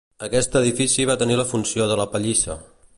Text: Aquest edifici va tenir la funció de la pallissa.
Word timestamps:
Aquest 0.27 0.55
edifici 0.61 1.05
va 1.11 1.17
tenir 1.25 1.39
la 1.43 1.47
funció 1.53 1.91
de 1.93 2.01
la 2.03 2.09
pallissa. 2.17 2.59